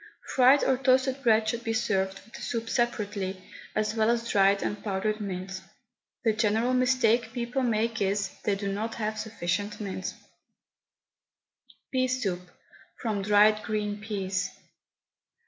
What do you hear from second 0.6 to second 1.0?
or